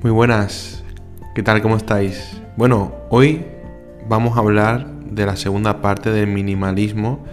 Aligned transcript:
Muy 0.00 0.12
buenas, 0.12 0.84
¿qué 1.34 1.42
tal? 1.42 1.60
¿Cómo 1.60 1.76
estáis? 1.76 2.40
Bueno, 2.56 2.94
hoy 3.10 3.44
vamos 4.08 4.36
a 4.36 4.40
hablar 4.40 4.86
de 4.86 5.26
la 5.26 5.34
segunda 5.34 5.82
parte 5.82 6.12
del 6.12 6.28
minimalismo. 6.28 7.24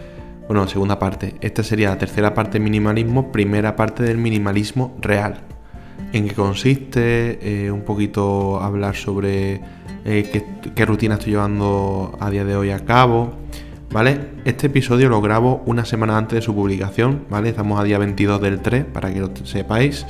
Bueno, 0.47 0.67
segunda 0.67 0.97
parte. 0.97 1.35
Esta 1.41 1.61
sería 1.61 1.89
la 1.89 1.99
tercera 1.99 2.33
parte 2.33 2.53
del 2.53 2.63
minimalismo, 2.63 3.31
primera 3.31 3.75
parte 3.75 4.01
del 4.01 4.17
minimalismo 4.17 4.97
real. 4.99 5.41
En 6.11 6.27
qué 6.27 6.33
consiste, 6.33 7.65
eh, 7.65 7.69
un 7.69 7.81
poquito 7.81 8.59
hablar 8.59 8.95
sobre 8.95 9.61
eh, 10.03 10.27
qué, 10.33 10.43
qué 10.73 10.85
rutina 10.87 11.15
estoy 11.15 11.33
llevando 11.33 12.17
a 12.19 12.31
día 12.31 12.45
de 12.45 12.55
hoy 12.55 12.71
a 12.71 12.83
cabo. 12.83 13.35
¿Vale? 13.91 14.19
Este 14.43 14.67
episodio 14.67 15.07
lo 15.07 15.21
grabo 15.21 15.61
una 15.67 15.85
semana 15.85 16.17
antes 16.17 16.37
de 16.37 16.41
su 16.41 16.55
publicación, 16.55 17.25
¿vale? 17.29 17.49
Estamos 17.49 17.79
a 17.79 17.83
día 17.83 17.99
22 17.99 18.41
del 18.41 18.59
3, 18.59 18.85
para 18.85 19.13
que 19.13 19.19
lo 19.19 19.29
sepáis 19.43 20.07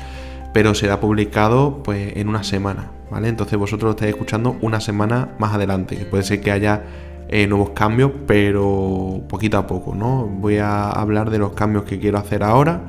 pero 0.55 0.73
será 0.73 1.01
publicado 1.01 1.83
pues 1.83 2.15
en 2.15 2.29
una 2.29 2.41
semana, 2.45 2.89
¿vale? 3.11 3.27
Entonces 3.27 3.59
vosotros 3.59 3.89
lo 3.89 3.89
estáis 3.89 4.11
escuchando 4.11 4.55
una 4.61 4.79
semana 4.79 5.35
más 5.37 5.53
adelante, 5.53 5.97
puede 6.09 6.23
ser 6.23 6.39
que 6.39 6.49
haya 6.49 6.81
eh, 7.27 7.45
nuevos 7.45 7.71
cambios, 7.71 8.13
pero 8.25 9.21
poquito 9.27 9.57
a 9.57 9.67
poco, 9.67 9.93
¿no? 9.93 10.25
Voy 10.25 10.59
a 10.59 10.91
hablar 10.91 11.29
de 11.29 11.39
los 11.39 11.51
cambios 11.51 11.83
que 11.83 11.99
quiero 11.99 12.19
hacer 12.19 12.41
ahora, 12.41 12.83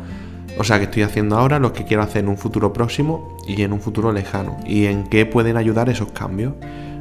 o 0.56 0.62
sea, 0.62 0.78
que 0.78 0.84
estoy 0.84 1.02
haciendo 1.02 1.36
ahora, 1.36 1.58
los 1.58 1.72
que 1.72 1.84
quiero 1.84 2.04
hacer 2.04 2.22
en 2.22 2.28
un 2.28 2.38
futuro 2.38 2.72
próximo 2.72 3.36
y 3.48 3.60
en 3.62 3.72
un 3.72 3.80
futuro 3.80 4.12
lejano, 4.12 4.58
y 4.64 4.86
en 4.86 5.02
qué 5.08 5.26
pueden 5.26 5.56
ayudar 5.56 5.88
esos 5.88 6.12
cambios, 6.12 6.52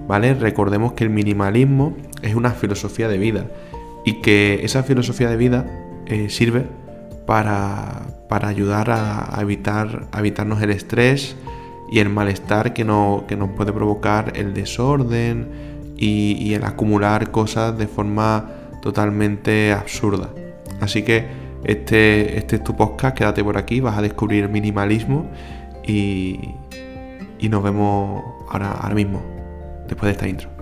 ¿vale? 0.08 0.34
Recordemos 0.34 0.94
que 0.94 1.04
el 1.04 1.12
minimalismo 1.12 1.96
es 2.24 2.34
una 2.34 2.50
filosofía 2.50 3.08
de 3.08 3.20
vida 3.20 3.46
y 4.04 4.14
que 4.14 4.62
esa 4.64 4.82
filosofía 4.82 5.30
de 5.30 5.38
vida 5.38 5.68
eh, 6.08 6.32
sirve 6.32 6.66
para, 7.28 8.02
para 8.28 8.48
ayudar 8.48 8.90
a, 8.90 9.38
evitar, 9.42 10.08
evitarnos 10.18 10.62
el 10.62 10.72
estrés 10.72 11.36
y 11.92 12.00
el 12.00 12.10
malestar 12.10 12.74
que, 12.74 12.84
no, 12.84 13.26
que 13.28 13.36
nos 13.36 13.50
puede 13.52 13.72
provocar 13.72 14.34
el 14.36 14.54
desorden 14.54 15.94
y, 15.98 16.54
el 16.54 16.64
acumular 16.64 17.32
cosas 17.32 17.78
de 17.78 17.88
forma 17.88 18.50
totalmente 18.82 19.72
absurda. 19.72 20.30
Así 20.82 21.04
que 21.04 21.28
este, 21.64 22.38
este 22.38 22.58
es 22.58 22.64
tu 22.64 22.76
podcast, 22.76 23.18
quédate 23.18 23.44
por 23.44 23.58
aquí, 23.58 23.80
vas 23.80 23.98
a 23.98 24.02
descubrir 24.02 24.50
minimalismo 24.50 25.30
y, 25.86 26.40
y 27.40 27.50
nos 27.50 27.64
vemos 27.64 28.24
ahora, 28.50 28.72
ahora 28.72 28.96
mismo, 28.96 29.22
después 29.88 30.08
de 30.08 30.12
esta 30.12 30.28
intro. 30.28 30.55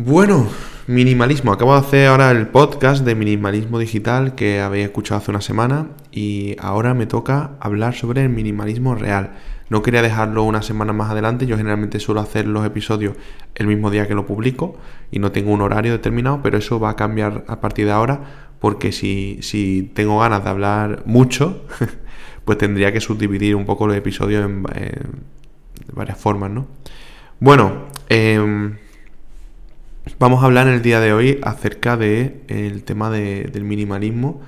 Bueno, 0.00 0.46
minimalismo. 0.86 1.52
Acabo 1.52 1.72
de 1.72 1.80
hacer 1.80 2.06
ahora 2.06 2.30
el 2.30 2.46
podcast 2.46 3.04
de 3.04 3.16
minimalismo 3.16 3.80
digital 3.80 4.36
que 4.36 4.60
habéis 4.60 4.84
escuchado 4.84 5.20
hace 5.20 5.32
una 5.32 5.40
semana 5.40 5.88
y 6.12 6.54
ahora 6.60 6.94
me 6.94 7.06
toca 7.06 7.56
hablar 7.58 7.96
sobre 7.96 8.22
el 8.22 8.28
minimalismo 8.28 8.94
real. 8.94 9.34
No 9.70 9.82
quería 9.82 10.00
dejarlo 10.00 10.44
una 10.44 10.62
semana 10.62 10.92
más 10.92 11.10
adelante, 11.10 11.46
yo 11.46 11.56
generalmente 11.56 11.98
suelo 11.98 12.20
hacer 12.20 12.46
los 12.46 12.64
episodios 12.64 13.16
el 13.56 13.66
mismo 13.66 13.90
día 13.90 14.06
que 14.06 14.14
lo 14.14 14.24
publico 14.24 14.78
y 15.10 15.18
no 15.18 15.32
tengo 15.32 15.50
un 15.50 15.62
horario 15.62 15.90
determinado, 15.90 16.42
pero 16.44 16.58
eso 16.58 16.78
va 16.78 16.90
a 16.90 16.96
cambiar 16.96 17.44
a 17.48 17.60
partir 17.60 17.86
de 17.86 17.90
ahora 17.90 18.52
porque 18.60 18.92
si, 18.92 19.40
si 19.42 19.90
tengo 19.94 20.20
ganas 20.20 20.44
de 20.44 20.50
hablar 20.50 21.02
mucho, 21.06 21.66
pues 22.44 22.56
tendría 22.56 22.92
que 22.92 23.00
subdividir 23.00 23.56
un 23.56 23.66
poco 23.66 23.88
los 23.88 23.96
episodios 23.96 24.44
en, 24.44 24.62
varias 25.92 26.18
formas, 26.18 26.52
¿no? 26.52 26.68
Bueno, 27.40 27.86
eh, 28.08 28.76
Vamos 30.18 30.42
a 30.42 30.46
hablar 30.46 30.66
en 30.68 30.74
el 30.74 30.82
día 30.82 31.00
de 31.00 31.12
hoy 31.12 31.38
acerca 31.42 31.96
del 31.96 32.42
el 32.48 32.82
tema 32.84 33.10
del 33.10 33.64
minimalismo 33.64 34.40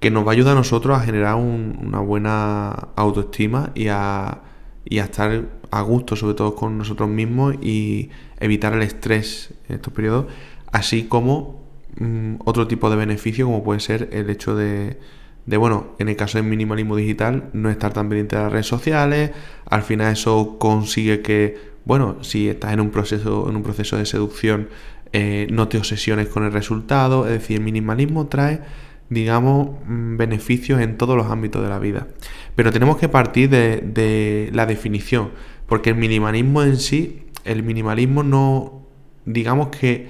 que 0.00 0.10
nos 0.10 0.24
va 0.24 0.30
a 0.30 0.32
ayudar 0.32 0.52
a 0.52 0.56
nosotros 0.56 0.96
a 0.96 1.00
generar 1.00 1.34
una 1.36 2.00
buena 2.00 2.70
autoestima 2.94 3.72
y 3.74 3.88
a, 3.88 4.42
estar 4.84 5.44
a 5.70 5.82
gusto 5.82 6.14
sobre 6.14 6.34
todo 6.34 6.54
con 6.54 6.78
nosotros 6.78 7.08
mismos 7.08 7.56
y 7.60 8.10
evitar 8.38 8.74
el 8.74 8.82
estrés 8.82 9.54
en 9.68 9.76
estos 9.76 9.92
periodos, 9.92 10.26
así 10.70 11.04
como 11.04 11.64
mm, 11.98 12.36
otro 12.44 12.68
tipo 12.68 12.88
de 12.90 12.96
beneficio 12.96 13.46
como 13.46 13.64
puede 13.64 13.80
ser 13.80 14.08
el 14.12 14.30
hecho 14.30 14.54
de, 14.54 14.98
de, 15.46 15.56
bueno, 15.56 15.94
en 15.98 16.08
el 16.08 16.16
caso 16.16 16.38
del 16.38 16.46
minimalismo 16.46 16.94
digital, 16.94 17.50
no 17.52 17.70
estar 17.70 17.92
tan 17.92 18.08
pendiente 18.08 18.36
de 18.36 18.42
las 18.42 18.52
redes 18.52 18.66
sociales, 18.66 19.32
al 19.66 19.82
final 19.82 20.12
eso 20.12 20.58
consigue 20.58 21.22
que, 21.22 21.56
bueno, 21.84 22.22
si 22.22 22.48
estás 22.48 22.72
en 22.72 22.80
un 22.80 22.90
proceso, 22.90 23.48
en 23.48 23.56
un 23.56 23.62
proceso 23.62 23.96
de 23.96 24.06
seducción, 24.06 24.68
eh, 25.12 25.46
no 25.50 25.68
te 25.68 25.78
obsesiones 25.78 26.28
con 26.28 26.44
el 26.44 26.52
resultado, 26.52 27.26
es 27.26 27.32
decir, 27.32 27.58
el 27.58 27.62
minimalismo 27.62 28.26
trae, 28.26 28.60
digamos, 29.08 29.70
mm, 29.86 30.16
beneficios 30.16 30.80
en 30.80 30.96
todos 30.98 31.16
los 31.16 31.26
ámbitos 31.26 31.62
de 31.62 31.68
la 31.68 31.78
vida. 31.78 32.08
Pero 32.54 32.72
tenemos 32.72 32.96
que 32.98 33.08
partir 33.08 33.50
de, 33.50 34.50
la 34.52 34.66
definición, 34.66 35.30
porque 35.66 35.90
el 35.90 35.96
minimalismo 35.96 36.62
en 36.62 36.76
sí, 36.76 37.26
el 37.44 37.62
minimalismo 37.62 38.22
no, 38.22 38.82
digamos 39.24 39.68
que 39.68 40.08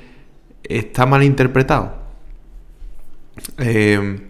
está 0.65 1.07
mal 1.07 1.23
interpretado. 1.23 1.97
Eh, 3.59 4.21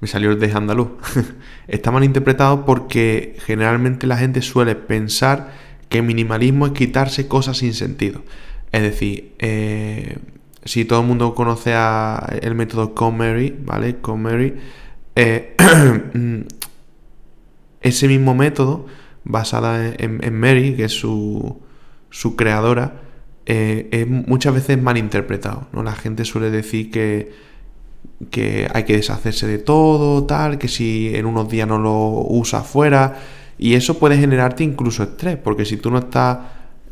me 0.00 0.08
salió 0.08 0.30
el 0.30 0.40
de 0.40 0.52
andaluz. 0.52 0.88
está 1.68 1.90
mal 1.90 2.04
interpretado 2.04 2.64
porque 2.64 3.36
generalmente 3.44 4.06
la 4.06 4.16
gente 4.16 4.42
suele 4.42 4.74
pensar 4.74 5.52
que 5.88 6.02
minimalismo 6.02 6.66
es 6.66 6.72
quitarse 6.72 7.28
cosas 7.28 7.58
sin 7.58 7.74
sentido. 7.74 8.22
Es 8.72 8.82
decir, 8.82 9.34
eh, 9.38 10.18
si 10.64 10.84
todo 10.84 11.00
el 11.00 11.06
mundo 11.06 11.34
conoce 11.34 11.72
a 11.74 12.36
el 12.42 12.54
método 12.54 12.94
Comery, 12.94 13.56
¿vale? 13.64 13.96
Comery, 14.00 14.54
eh, 15.16 15.56
ese 17.80 18.08
mismo 18.08 18.34
método, 18.34 18.86
basada 19.24 19.94
en, 19.96 20.34
Mary, 20.38 20.74
que 20.74 20.84
es 20.84 20.92
su, 20.92 21.60
creadora, 22.36 23.00
eh, 23.46 23.88
es 23.90 24.06
muchas 24.06 24.54
veces 24.54 24.80
mal 24.80 24.98
interpretado, 24.98 25.66
¿no? 25.72 25.82
La 25.82 25.92
gente 25.92 26.24
suele 26.24 26.50
decir 26.50 26.90
que, 26.90 27.32
que 28.30 28.68
hay 28.72 28.84
que 28.84 28.96
deshacerse 28.96 29.46
de 29.46 29.58
todo, 29.58 30.24
tal, 30.26 30.58
que 30.58 30.68
si 30.68 31.14
en 31.14 31.26
unos 31.26 31.48
días 31.48 31.66
no 31.66 31.78
lo 31.78 31.96
usas 32.28 32.66
fuera, 32.66 33.16
y 33.58 33.74
eso 33.74 33.98
puede 33.98 34.16
generarte 34.16 34.62
incluso 34.62 35.02
estrés, 35.02 35.36
porque 35.36 35.64
si 35.64 35.76
tú 35.76 35.90
no 35.90 35.98
estás 35.98 36.38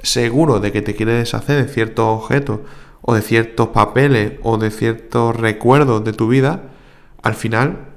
seguro 0.02 0.60
de 0.60 0.72
que 0.72 0.82
te 0.82 0.94
quieres 0.94 1.18
deshacer 1.18 1.64
de 1.64 1.72
ciertos 1.72 2.04
objetos 2.06 2.60
o 3.02 3.14
de 3.14 3.22
ciertos 3.22 3.68
papeles 3.68 4.32
o 4.42 4.58
de 4.58 4.70
ciertos 4.70 5.36
recuerdos 5.36 6.04
de 6.04 6.12
tu 6.12 6.28
vida, 6.28 6.70
al 7.22 7.34
final 7.34 7.88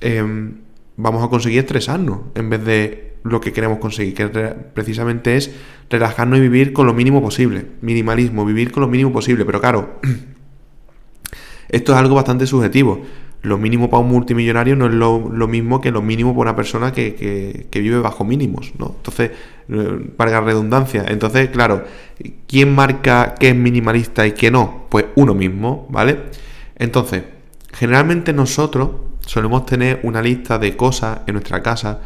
em, 0.00 0.60
vamos 0.96 1.24
a 1.24 1.28
conseguir 1.28 1.60
estresarnos 1.60 2.20
en 2.34 2.50
vez 2.50 2.64
de 2.64 3.16
lo 3.22 3.40
que 3.40 3.52
queremos 3.52 3.78
conseguir, 3.78 4.14
que 4.14 4.28
precisamente 4.28 5.36
es 5.36 5.50
relajarnos 5.90 6.38
y 6.38 6.42
vivir 6.42 6.72
con 6.72 6.86
lo 6.86 6.94
mínimo 6.94 7.20
posible. 7.20 7.66
Minimalismo, 7.82 8.44
vivir 8.44 8.72
con 8.72 8.82
lo 8.82 8.88
mínimo 8.88 9.12
posible. 9.12 9.44
Pero 9.44 9.60
claro, 9.60 10.00
esto 11.68 11.92
es 11.92 11.98
algo 11.98 12.14
bastante 12.14 12.46
subjetivo 12.46 13.02
lo 13.42 13.56
mínimo 13.56 13.88
para 13.88 14.02
un 14.02 14.08
multimillonario 14.08 14.76
no 14.76 14.86
es 14.86 14.92
lo, 14.92 15.48
mismo 15.48 15.80
que 15.80 15.90
lo 15.90 16.02
mínimo 16.02 16.32
para 16.32 16.50
una 16.50 16.56
persona 16.56 16.92
que, 16.92 17.68
vive 17.72 17.98
bajo 17.98 18.24
mínimos, 18.24 18.72
¿no? 18.78 18.94
Entonces, 18.96 19.30
para 20.16 20.30
eh, 20.36 20.40
redundancia. 20.40 21.04
Entonces, 21.08 21.48
claro, 21.48 21.84
¿quién 22.46 22.74
marca 22.74 23.34
qué 23.38 23.50
es 23.50 23.56
minimalista 23.56 24.26
y 24.26 24.32
qué 24.32 24.50
no? 24.50 24.86
Pues 24.90 25.06
uno 25.14 25.34
mismo, 25.34 25.86
¿vale? 25.90 26.18
Entonces, 26.76 27.22
generalmente 27.72 28.32
nosotros 28.32 28.90
solemos 29.20 29.64
tener 29.64 30.00
una 30.02 30.20
lista 30.20 30.58
de 30.58 30.76
cosas 30.76 31.20
en 31.26 31.34
nuestra 31.34 31.62
casa 31.62 32.00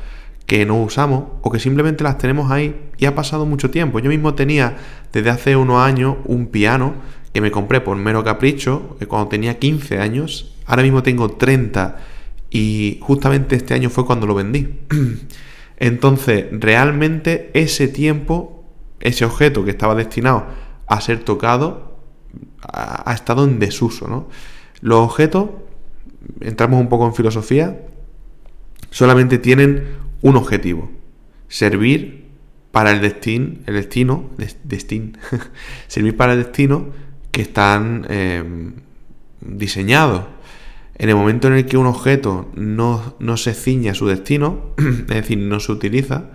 que 0.46 0.64
no 0.66 0.82
usamos 0.82 1.24
o 1.40 1.50
que 1.50 1.58
simplemente 1.58 2.04
las 2.04 2.18
tenemos 2.18 2.50
ahí 2.50 2.76
y 2.98 3.06
ha 3.06 3.14
pasado 3.14 3.44
mucho 3.46 3.70
tiempo. 3.70 3.98
Yo 3.98 4.10
mismo 4.10 4.34
tenía 4.34 4.76
desde 5.12 5.30
hace 5.30 5.56
unos 5.56 5.78
años 5.78 6.16
un 6.26 6.46
piano 6.46 6.94
que 7.32 7.40
me 7.40 7.50
compré 7.50 7.80
por 7.80 7.96
mero 7.96 8.22
capricho 8.22 8.96
cuando 9.08 9.28
tenía 9.28 9.58
15 9.58 9.98
años 9.98 10.53
Ahora 10.66 10.82
mismo 10.82 11.02
tengo 11.02 11.30
30 11.30 11.96
y 12.50 12.98
justamente 13.02 13.56
este 13.56 13.74
año 13.74 13.90
fue 13.90 14.06
cuando 14.06 14.26
lo 14.26 14.34
vendí. 14.34 14.80
Entonces, 15.76 16.46
realmente 16.52 17.50
ese 17.54 17.88
tiempo, 17.88 18.64
ese 19.00 19.24
objeto 19.24 19.64
que 19.64 19.70
estaba 19.70 19.94
destinado 19.94 20.46
a 20.86 21.00
ser 21.00 21.20
tocado, 21.20 21.98
ha, 22.62 23.12
estado 23.12 23.44
en 23.44 23.58
desuso, 23.58 24.08
¿no? 24.08 24.28
Los 24.80 25.00
objetos, 25.00 25.50
entramos 26.40 26.80
un 26.80 26.88
poco 26.88 27.06
en 27.06 27.14
filosofía, 27.14 27.80
solamente 28.90 29.38
tienen 29.38 29.84
un 30.22 30.36
objetivo, 30.36 30.90
servir 31.48 32.24
para 32.70 32.90
el 32.90 33.00
destino, 33.00 33.58
el 33.66 33.74
destino, 33.74 34.30
destin, 34.64 35.18
servir 35.88 36.16
para 36.16 36.32
el 36.32 36.44
destino 36.44 36.88
que 37.30 37.42
están 37.42 38.06
eh, 38.08 38.72
diseñados. 39.40 40.24
En 40.96 41.08
el 41.08 41.16
momento 41.16 41.48
en 41.48 41.54
el 41.54 41.66
que 41.66 41.76
un 41.76 41.86
objeto 41.86 42.50
no, 42.54 43.36
se 43.36 43.54
ciña 43.54 43.92
a 43.92 43.94
su 43.94 44.06
destino, 44.06 44.70
es 44.78 45.06
decir, 45.06 45.38
no 45.38 45.58
se 45.60 45.72
utiliza, 45.72 46.30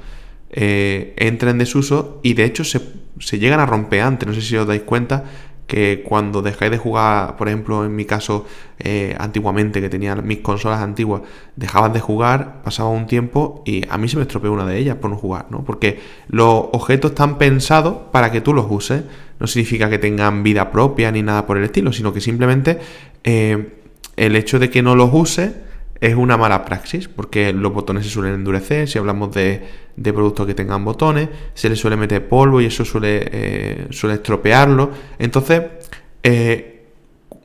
eh, 0.50 1.14
entra 1.18 1.52
en 1.52 1.60
desuso 1.60 2.20
y 2.24 2.34
de 2.34 2.44
hecho 2.44 2.64
se, 2.64 3.40
llegan 3.40 3.60
a 3.60 3.66
romper 3.66 4.02
antes. 4.02 4.28
No 4.28 4.34
sé 4.34 4.42
si 4.42 4.58
os 4.58 4.68
dais 4.68 4.82
cuenta 4.82 5.24
que 5.66 6.04
cuando 6.04 6.42
dejáis 6.42 6.72
de 6.72 6.78
jugar, 6.80 7.38
por 7.38 7.48
ejemplo, 7.48 7.86
en 7.86 7.96
mi 7.96 8.04
caso, 8.04 8.46
eh, 8.80 9.16
antiguamente, 9.20 9.80
que 9.80 9.88
tenía 9.88 10.16
mis 10.16 10.40
consolas 10.40 10.82
antiguas, 10.82 11.22
dejabas 11.56 11.94
de 11.94 12.00
jugar, 12.00 12.62
pasaba 12.64 12.90
un 12.90 13.06
tiempo 13.06 13.62
y 13.66 13.86
a 13.88 13.98
mí 14.00 14.10
se 14.10 14.18
me 14.18 14.24
estropeó 14.24 14.52
una 14.52 14.66
de 14.66 14.78
ellas 14.80 14.96
por 14.96 15.12
no 15.12 15.16
jugar, 15.16 15.46
¿no? 15.52 15.64
Porque 15.64 16.00
los 16.28 16.66
objetos 16.74 17.12
están 17.12 17.38
pensados 17.38 17.96
para 18.12 18.32
que 18.32 18.42
tú 18.42 18.54
los 18.54 18.66
uses. 18.68 19.04
No 19.40 19.48
significa 19.48 19.90
que 19.90 20.00
tengan 20.00 20.44
vida 20.44 20.72
propia 20.72 21.12
ni 21.12 21.22
nada 21.22 21.46
por 21.46 21.58
el 21.58 21.64
estilo, 21.64 21.94
sino 21.94 22.12
que 22.12 22.20
simplemente 22.20 22.80
eh, 23.24 23.79
el 24.20 24.36
hecho 24.36 24.60
de 24.60 24.70
que 24.70 24.82
no 24.82 24.96
los 24.96 25.10
uses 25.14 25.52
es 26.02 26.16
una 26.16 26.38
mala 26.38 26.66
praxis, 26.66 27.08
porque 27.08 27.54
los 27.54 27.74
botones 27.74 28.06
se 28.06 28.10
suelen 28.10 28.36
endurecer, 28.36 28.88
si 28.88 28.98
hablamos 29.00 29.34
de, 29.34 29.64
productos 30.02 30.46
que 30.46 30.54
tengan 30.54 30.84
botones, 30.84 31.30
se 31.54 31.70
les 31.70 31.80
suele 31.80 31.96
meter 31.96 32.28
polvo 32.28 32.62
y 32.62 32.66
eso 32.66 32.86
suele, 32.86 33.28
eh, 33.32 33.88
suele 33.92 34.16
estropearlo. 34.16 34.92
Entonces, 35.18 35.62
eh, 36.24 36.86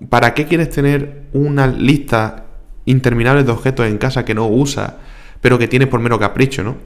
¿para 0.08 0.34
qué 0.34 0.46
quieres 0.46 0.70
tener 0.70 1.24
una 1.32 1.66
lista 1.66 2.46
interminable 2.86 3.44
de 3.44 3.52
objetos 3.52 3.86
en 3.86 3.98
casa 3.98 4.24
que 4.24 4.34
no 4.34 4.46
usas, 4.46 4.94
pero 5.40 5.58
que 5.58 5.68
tienes 5.68 5.88
por 5.88 6.00
mero 6.00 6.18
capricho, 6.18 6.62
¿no? 6.62 6.76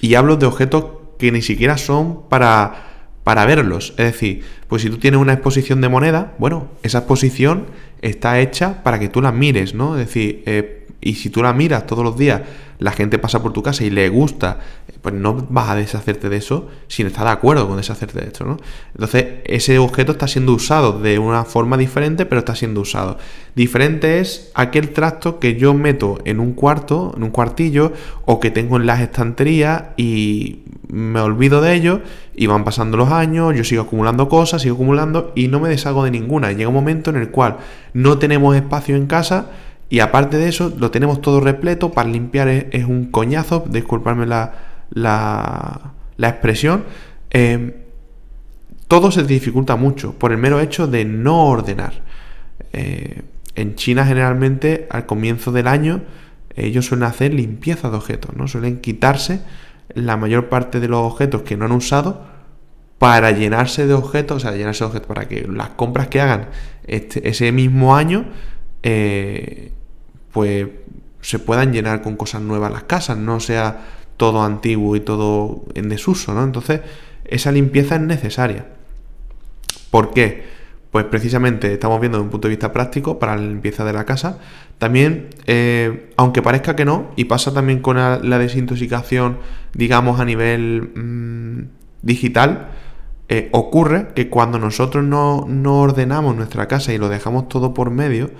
Y 0.00 0.14
hablo 0.14 0.36
de 0.36 0.46
objetos 0.46 0.84
que 1.18 1.32
ni 1.32 1.42
siquiera 1.42 1.76
son 1.78 2.28
para, 2.28 3.10
para 3.24 3.44
verlos. 3.46 3.90
Es 3.98 4.12
decir, 4.12 4.44
pues 4.68 4.82
si 4.82 4.90
tú 4.90 4.98
tienes 4.98 5.20
una 5.20 5.32
exposición 5.32 5.80
de 5.80 5.88
moneda, 5.88 6.34
bueno, 6.38 6.68
esa 6.82 6.98
exposición 6.98 7.66
está 8.02 8.40
hecha 8.40 8.82
para 8.82 8.98
que 8.98 9.08
tú 9.08 9.20
la 9.20 9.32
mires, 9.32 9.74
¿no? 9.74 9.98
Es 9.98 10.06
decir, 10.06 10.42
eh, 10.46 10.77
y 11.00 11.14
si 11.14 11.30
tú 11.30 11.42
la 11.42 11.52
miras 11.52 11.86
todos 11.86 12.04
los 12.04 12.16
días, 12.16 12.42
la 12.78 12.92
gente 12.92 13.18
pasa 13.18 13.42
por 13.42 13.52
tu 13.52 13.62
casa 13.62 13.84
y 13.84 13.90
le 13.90 14.08
gusta, 14.08 14.58
pues 15.02 15.14
no 15.14 15.46
vas 15.48 15.70
a 15.70 15.74
deshacerte 15.74 16.28
de 16.28 16.36
eso 16.36 16.68
sin 16.86 17.06
estar 17.06 17.24
de 17.24 17.32
acuerdo 17.32 17.66
con 17.66 17.76
deshacerte 17.76 18.20
de 18.20 18.26
esto, 18.26 18.44
¿no? 18.44 18.56
Entonces, 18.94 19.26
ese 19.44 19.78
objeto 19.78 20.12
está 20.12 20.28
siendo 20.28 20.52
usado 20.52 21.00
de 21.00 21.18
una 21.18 21.44
forma 21.44 21.76
diferente, 21.76 22.26
pero 22.26 22.40
está 22.40 22.54
siendo 22.54 22.80
usado. 22.80 23.18
Diferente 23.54 24.20
es 24.20 24.50
aquel 24.54 24.90
tracto 24.90 25.38
que 25.38 25.56
yo 25.56 25.74
meto 25.74 26.18
en 26.24 26.40
un 26.40 26.52
cuarto, 26.52 27.12
en 27.16 27.24
un 27.24 27.30
cuartillo, 27.30 27.92
o 28.24 28.38
que 28.38 28.50
tengo 28.50 28.76
en 28.76 28.86
las 28.86 29.00
estanterías 29.00 29.84
y 29.96 30.62
me 30.88 31.20
olvido 31.20 31.60
de 31.60 31.74
ello 31.74 32.00
y 32.34 32.46
van 32.46 32.64
pasando 32.64 32.96
los 32.96 33.10
años, 33.10 33.54
yo 33.54 33.64
sigo 33.64 33.82
acumulando 33.82 34.28
cosas, 34.28 34.62
sigo 34.62 34.76
acumulando 34.76 35.32
y 35.34 35.48
no 35.48 35.60
me 35.60 35.68
deshago 35.68 36.04
de 36.04 36.10
ninguna. 36.10 36.52
Llega 36.52 36.68
un 36.68 36.74
momento 36.74 37.10
en 37.10 37.16
el 37.16 37.30
cual 37.30 37.56
no 37.92 38.18
tenemos 38.18 38.54
espacio 38.56 38.96
en 38.96 39.06
casa 39.06 39.50
y 39.90 40.00
aparte 40.00 40.36
de 40.36 40.48
eso 40.48 40.72
lo 40.78 40.90
tenemos 40.90 41.20
todo 41.20 41.40
repleto, 41.40 41.90
para 41.92 42.08
limpiar 42.08 42.48
es, 42.48 42.84
un 42.84 43.10
coñazo, 43.10 43.64
disculparme 43.68 44.26
la, 44.26 44.52
la, 44.90 46.28
expresión. 46.28 46.84
Em, 47.30 47.72
todo 48.86 49.10
se 49.10 49.22
dificulta 49.24 49.76
mucho 49.76 50.14
por 50.14 50.32
el 50.32 50.38
mero 50.38 50.60
hecho 50.60 50.86
de 50.86 51.04
no 51.04 51.46
ordenar. 51.46 52.02
Eh, 52.72 53.22
en 53.54 53.74
China 53.74 54.04
generalmente 54.06 54.86
al 54.90 55.06
comienzo 55.06 55.52
del 55.52 55.66
año 55.66 56.02
ellos 56.54 56.86
suelen 56.86 57.04
hacer 57.04 57.34
limpieza 57.34 57.90
de 57.90 57.96
objetos, 57.96 58.36
¿no? 58.36 58.48
Suelen 58.48 58.80
quitarse 58.80 59.40
la 59.94 60.16
mayor 60.16 60.48
parte 60.48 60.80
de 60.80 60.88
los 60.88 61.00
objetos 61.00 61.42
que 61.42 61.56
no 61.56 61.64
han 61.64 61.72
usado 61.72 62.26
para 62.98 63.30
llenarse 63.30 63.86
de 63.86 63.94
objetos, 63.94 64.38
o 64.38 64.40
sea, 64.40 64.56
llenarse 64.56 64.84
de 64.84 64.88
objetos 64.88 65.06
para 65.06 65.28
que 65.28 65.46
las 65.48 65.70
compras 65.70 66.08
que 66.08 66.20
hagan 66.20 66.48
este, 66.86 67.28
ese 67.28 67.52
mismo 67.52 67.94
año, 67.96 68.26
eh, 68.82 69.72
pues 70.38 70.68
se 71.20 71.40
puedan 71.40 71.72
llenar 71.72 72.00
con 72.00 72.14
cosas 72.14 72.42
nuevas 72.42 72.70
las 72.70 72.84
casas, 72.84 73.18
no 73.18 73.40
sea 73.40 73.88
todo 74.16 74.44
antiguo 74.44 74.94
y 74.94 75.00
todo 75.00 75.64
en 75.74 75.88
desuso, 75.88 76.32
¿no? 76.32 76.44
Entonces, 76.44 76.80
esa 77.24 77.50
limpieza 77.50 77.96
es 77.96 78.02
necesaria. 78.02 78.66
¿Por 79.90 80.12
qué? 80.14 80.44
Pues 80.92 81.06
precisamente 81.06 81.72
estamos 81.72 81.98
viendo 81.98 82.18
desde 82.18 82.26
un 82.26 82.30
punto 82.30 82.46
de 82.46 82.50
vista 82.50 82.72
práctico 82.72 83.18
para 83.18 83.34
la 83.34 83.42
limpieza 83.42 83.84
de 83.84 83.92
la 83.92 84.04
casa. 84.04 84.38
También, 84.78 85.30
eh, 85.46 86.12
aunque 86.16 86.40
parezca 86.40 86.76
que 86.76 86.84
no, 86.84 87.10
y 87.16 87.24
pasa 87.24 87.52
también 87.52 87.80
con 87.80 87.96
la, 87.96 88.38
desintoxicación, 88.38 89.38
digamos, 89.74 90.20
a 90.20 90.24
nivel 90.24 90.92
mm, 90.94 92.06
digital, 92.06 92.68
eh, 93.28 93.48
ocurre 93.50 94.10
que 94.14 94.30
cuando 94.30 94.60
nosotros 94.60 95.02
no, 95.02 95.48
ordenamos 95.80 96.36
nuestra 96.36 96.68
casa 96.68 96.92
y 96.92 96.98
lo 96.98 97.08
dejamos 97.08 97.48
todo 97.48 97.74
por 97.74 97.90
medio, 97.90 98.30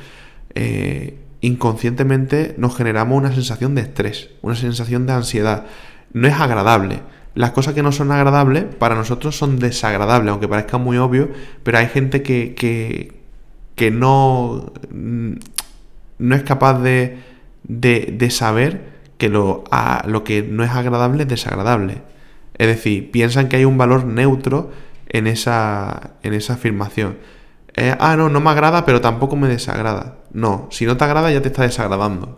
eh, 0.55 1.19
inconscientemente 1.41 2.55
nos 2.59 2.77
generamos 2.77 3.17
una 3.17 3.33
sensación 3.33 3.75
de 3.75 3.83
estrés, 3.83 4.31
una 4.43 4.57
sensación 4.57 5.07
de 5.07 5.13
ansiedad. 5.13 5.67
No 6.13 6.29
es 6.29 6.35
agradable 6.35 7.01
las 7.39 7.53
cosas 7.53 7.73
que 7.73 7.85
no 7.85 7.93
son 7.93 8.11
agradables 8.11 8.65
para 8.65 8.97
nosotros 8.97 9.39
son 9.39 9.61
desagradables, 9.61 10.33
aunque 10.33 10.49
parezca 10.49 10.77
muy 10.77 10.97
obvio, 10.97 11.31
pero 11.63 11.79
hay 11.79 11.87
gente 11.87 12.21
que, 12.21 12.57
que, 13.77 13.91
no, 13.93 14.73
no 14.91 16.35
es 16.35 16.43
capaz 16.43 16.81
de, 16.81 17.19
de, 17.63 18.31
saber 18.31 18.83
que 19.19 19.29
lo, 19.29 19.63
lo 20.07 20.25
que 20.25 20.43
no 20.43 20.65
es 20.65 20.71
agradable 20.73 21.23
es 21.23 21.29
desagradable. 21.29 22.03
Es 22.55 22.67
decir, 22.67 23.13
piensan 23.13 23.49
que 23.49 23.55
hay 23.55 23.65
un 23.65 23.79
valor 23.79 24.05
neutro 24.05 24.73
en 25.09 25.29
esa, 25.29 26.15
en 26.25 26.35
esa 26.35 26.55
afirmación. 26.55 27.19
Ah, 27.99 28.17
no, 28.17 28.29
no 28.29 28.41
me 28.41 28.51
agrada, 28.51 28.85
pero 28.85 29.01
tampoco 29.01 29.37
me 29.37 29.49
desagrada. 29.49 30.19
No, 30.33 30.69
si 30.71 30.87
no 30.87 30.97
te 30.97 31.05
agrada 31.05 31.31
ya 31.31 31.43
te 31.43 31.49
está 31.49 31.63
desagradando. 31.63 32.37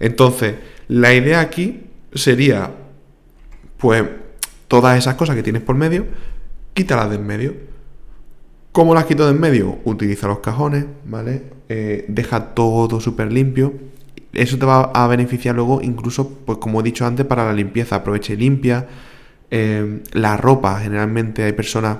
Entonces, 0.00 0.56
la 0.88 1.14
idea 1.14 1.40
aquí 1.40 1.84
sería, 2.12 2.70
pues, 3.78 4.04
todas 4.68 4.98
esas 4.98 5.14
cosas 5.14 5.36
que 5.36 5.42
tienes 5.42 5.62
por 5.62 5.76
medio, 5.76 6.06
quítalas 6.74 7.10
de 7.10 7.16
en 7.16 7.26
medio. 7.26 7.54
¿Cómo 8.72 8.94
las 8.94 9.04
quito 9.04 9.24
de 9.24 9.30
en 9.30 9.40
medio? 9.40 9.78
Utiliza 9.84 10.26
los 10.26 10.40
cajones, 10.40 10.86
¿vale? 11.04 11.44
Eh, 11.68 12.04
deja 12.08 12.54
todo 12.54 13.00
súper 13.00 13.32
limpio. 13.32 13.72
Eso 14.32 14.58
te 14.58 14.66
va 14.66 14.90
a 14.92 15.06
beneficiar 15.06 15.54
luego, 15.54 15.80
incluso, 15.80 16.28
pues 16.44 16.58
como 16.58 16.80
he 16.80 16.82
dicho 16.82 17.06
antes, 17.06 17.24
para 17.24 17.44
la 17.44 17.52
limpieza. 17.52 17.96
Aprovecha 17.96 18.32
y 18.32 18.36
limpia. 18.36 18.88
Eh, 19.50 20.02
la 20.12 20.36
ropa, 20.36 20.80
generalmente 20.80 21.44
hay 21.44 21.52
personas, 21.52 21.98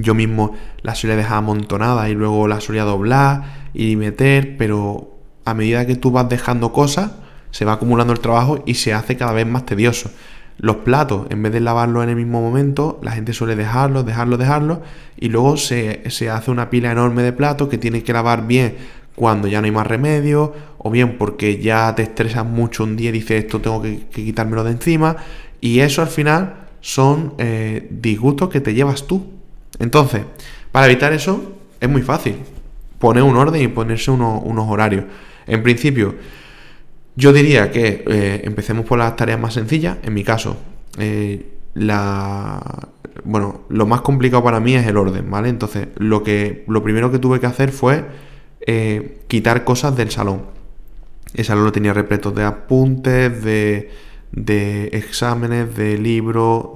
yo 0.00 0.14
mismo 0.14 0.54
la 0.82 0.94
solía 0.94 1.16
dejar 1.16 1.38
amontonada 1.38 2.08
y 2.08 2.14
luego 2.14 2.48
la 2.48 2.60
solía 2.60 2.84
doblar 2.84 3.68
y 3.74 3.96
meter, 3.96 4.56
pero 4.56 5.18
a 5.44 5.54
medida 5.54 5.86
que 5.86 5.96
tú 5.96 6.10
vas 6.10 6.28
dejando 6.28 6.72
cosas, 6.72 7.12
se 7.50 7.64
va 7.64 7.74
acumulando 7.74 8.12
el 8.12 8.20
trabajo 8.20 8.62
y 8.66 8.74
se 8.74 8.92
hace 8.92 9.16
cada 9.16 9.32
vez 9.32 9.46
más 9.46 9.66
tedioso. 9.66 10.10
Los 10.58 10.76
platos, 10.76 11.26
en 11.30 11.42
vez 11.42 11.52
de 11.52 11.60
lavarlos 11.60 12.02
en 12.02 12.10
el 12.10 12.16
mismo 12.16 12.40
momento, 12.40 12.98
la 13.02 13.12
gente 13.12 13.32
suele 13.32 13.54
dejarlos, 13.54 14.04
dejarlos, 14.04 14.38
dejarlos, 14.38 14.78
y 15.16 15.28
luego 15.28 15.56
se, 15.56 16.02
hace 16.30 16.50
una 16.50 16.68
pila 16.68 16.90
enorme 16.90 17.22
de 17.22 17.32
platos 17.32 17.68
que 17.68 17.78
tienes 17.78 18.02
que 18.02 18.12
lavar 18.12 18.46
bien 18.46 18.76
cuando 19.14 19.48
ya 19.48 19.60
no 19.60 19.66
hay 19.66 19.72
más 19.72 19.86
remedio, 19.86 20.52
o 20.78 20.90
bien 20.90 21.16
porque 21.16 21.60
ya 21.60 21.94
te 21.94 22.02
estresas 22.02 22.44
mucho 22.44 22.84
un 22.84 22.96
día 22.96 23.10
y 23.10 23.12
dices 23.12 23.44
esto 23.44 23.60
tengo 23.60 23.82
que, 23.82 24.06
quitármelo 24.08 24.64
de 24.64 24.72
encima, 24.72 25.16
y 25.60 25.80
eso 25.80 26.02
al 26.02 26.08
final 26.08 26.66
son 26.80 27.34
eh, 27.38 27.88
disgustos 27.90 28.48
que 28.48 28.60
te 28.60 28.74
llevas 28.74 29.06
tú. 29.06 29.37
Entonces, 29.78 30.22
para 30.72 30.86
evitar 30.86 31.12
eso 31.12 31.56
es 31.80 31.88
muy 31.88 32.02
fácil, 32.02 32.36
poner 32.98 33.22
un 33.22 33.36
orden 33.36 33.62
y 33.62 33.68
ponerse 33.68 34.10
unos 34.10 34.68
horarios. 34.68 35.04
En 35.46 35.62
principio, 35.62 36.14
yo 37.16 37.32
diría 37.32 37.70
que 37.70 38.04
eh, 38.06 38.42
empecemos 38.44 38.84
por 38.84 38.98
las 38.98 39.16
tareas 39.16 39.40
más 39.40 39.54
sencillas. 39.54 39.98
En 40.02 40.14
mi 40.14 40.24
caso, 40.24 40.56
eh, 40.98 41.48
la, 41.74 42.88
bueno, 43.24 43.62
lo 43.68 43.86
más 43.86 44.02
complicado 44.02 44.44
para 44.44 44.60
mí 44.60 44.74
es 44.74 44.86
el 44.86 44.96
orden, 44.96 45.30
¿vale? 45.30 45.48
Entonces, 45.48 45.88
lo, 45.96 46.22
que, 46.22 46.64
lo 46.68 46.82
primero 46.82 47.10
que 47.10 47.18
tuve 47.18 47.40
que 47.40 47.46
hacer 47.46 47.72
fue 47.72 48.04
eh, 48.60 49.22
quitar 49.26 49.64
cosas 49.64 49.96
del 49.96 50.10
salón. 50.10 50.42
El 51.34 51.44
salón 51.44 51.64
lo 51.64 51.72
tenía 51.72 51.92
repleto 51.92 52.30
de 52.30 52.44
apuntes, 52.44 53.42
de, 53.42 53.90
de 54.32 54.84
exámenes, 54.92 55.74
de 55.76 55.98
libros, 55.98 56.68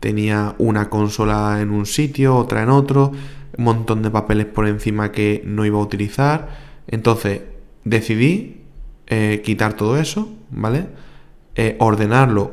tenía 0.00 0.54
una 0.58 0.90
consola 0.90 1.60
en 1.60 1.70
un 1.70 1.86
sitio, 1.86 2.36
otra 2.36 2.62
en 2.62 2.70
otro, 2.70 3.12
un 3.56 3.64
montón 3.64 4.02
de 4.02 4.10
papeles 4.10 4.46
por 4.46 4.66
encima 4.66 5.12
que 5.12 5.42
no 5.44 5.64
iba 5.64 5.78
a 5.78 5.82
utilizar. 5.82 6.48
Entonces, 6.86 7.42
decidí 7.84 8.62
eh, 9.06 9.42
quitar 9.44 9.74
todo 9.74 9.98
eso, 9.98 10.28
¿vale? 10.50 10.86
Eh, 11.54 11.76
ordenarlo. 11.78 12.52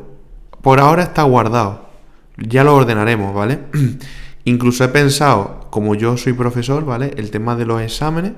Por 0.62 0.80
ahora 0.80 1.04
está 1.04 1.24
guardado. 1.24 1.90
Ya 2.38 2.64
lo 2.64 2.76
ordenaremos, 2.76 3.34
¿vale? 3.34 3.60
Incluso 4.46 4.84
he 4.84 4.90
pensado, 4.90 5.68
como 5.70 5.96
yo 5.96 6.18
soy 6.18 6.34
profesor, 6.34 6.86
¿vale? 6.86 7.12
El 7.18 7.32
tema 7.32 7.56
de 7.56 7.66
los 7.66 7.82
exámenes, 7.82 8.34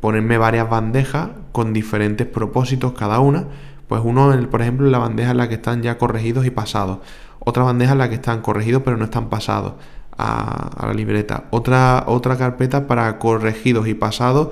ponerme 0.00 0.38
varias 0.38 0.68
bandejas 0.68 1.30
con 1.52 1.72
diferentes 1.72 2.26
propósitos 2.26 2.92
cada 2.92 3.20
una. 3.20 3.46
Pues 3.88 4.02
uno, 4.04 4.34
por 4.50 4.62
ejemplo, 4.62 4.86
en 4.86 4.92
la 4.92 4.98
bandeja 4.98 5.30
en 5.30 5.38
la 5.38 5.48
que 5.48 5.54
están 5.54 5.82
ya 5.82 5.98
corregidos 5.98 6.46
y 6.46 6.50
pasados. 6.50 6.98
Otra 7.40 7.62
bandeja 7.64 7.92
en 7.92 7.98
la 7.98 8.08
que 8.08 8.16
están 8.16 8.42
corregidos 8.42 8.82
pero 8.84 8.96
no 8.96 9.04
están 9.04 9.28
pasados 9.28 9.74
a, 10.16 10.86
la 10.86 10.94
libreta. 10.94 11.44
Otra, 11.50 12.04
otra 12.06 12.36
carpeta 12.36 12.86
para 12.86 13.18
corregidos 13.18 13.88
y 13.88 13.94
pasados 13.94 14.48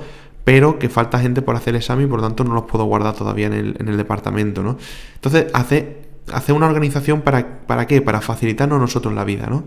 pero 0.46 0.78
que 0.78 0.88
falta 0.88 1.18
gente 1.18 1.42
por 1.42 1.56
hacer 1.56 1.74
el 1.74 1.78
examen 1.78 2.06
y 2.06 2.08
por 2.08 2.22
tanto 2.22 2.44
no 2.44 2.54
los 2.54 2.66
puedo 2.66 2.84
guardar 2.84 3.14
todavía 3.14 3.46
en 3.46 3.74
el, 3.88 3.96
departamento, 3.96 4.62
¿no? 4.62 4.78
Entonces, 5.16 5.46
hace, 5.52 6.02
hace 6.32 6.52
una 6.52 6.66
organización 6.66 7.22
para, 7.22 7.66
para 7.66 7.88
qué? 7.88 8.00
Para 8.00 8.20
facilitarnos 8.20 8.78
nosotros 8.78 9.12
la 9.12 9.24
vida, 9.24 9.48
¿no? 9.50 9.64